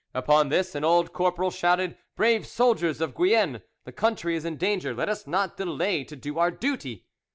Upon 0.15 0.49
this 0.49 0.73
an 0.73 0.83
old 0.83 1.13
corporal 1.13 1.51
shouted, 1.51 1.95
"Brave 2.15 2.47
soldiers 2.47 3.01
of 3.01 3.15
Guienne! 3.15 3.61
the 3.83 3.91
country 3.91 4.35
is 4.35 4.45
in 4.45 4.57
danger, 4.57 4.95
let 4.95 5.09
us 5.09 5.27
not 5.27 5.57
delay 5.57 6.03
to 6.05 6.15
do 6.15 6.39
our 6.39 6.49
duty." 6.49 7.05